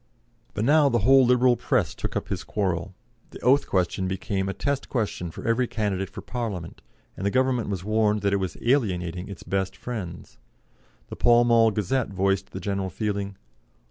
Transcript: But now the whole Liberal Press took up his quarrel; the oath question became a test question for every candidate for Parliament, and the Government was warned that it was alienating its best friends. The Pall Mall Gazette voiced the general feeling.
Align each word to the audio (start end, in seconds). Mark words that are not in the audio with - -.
But 0.55 0.65
now 0.65 0.89
the 0.89 0.97
whole 1.05 1.27
Liberal 1.27 1.55
Press 1.55 1.93
took 1.93 2.15
up 2.15 2.29
his 2.29 2.43
quarrel; 2.43 2.95
the 3.29 3.39
oath 3.41 3.67
question 3.67 4.07
became 4.07 4.49
a 4.49 4.53
test 4.55 4.89
question 4.89 5.29
for 5.29 5.47
every 5.47 5.67
candidate 5.67 6.09
for 6.09 6.21
Parliament, 6.21 6.81
and 7.15 7.23
the 7.23 7.29
Government 7.29 7.69
was 7.69 7.83
warned 7.83 8.21
that 8.23 8.33
it 8.33 8.37
was 8.37 8.57
alienating 8.63 9.27
its 9.27 9.43
best 9.43 9.77
friends. 9.77 10.39
The 11.09 11.15
Pall 11.15 11.43
Mall 11.43 11.69
Gazette 11.69 12.09
voiced 12.09 12.49
the 12.49 12.59
general 12.59 12.89
feeling. 12.89 13.37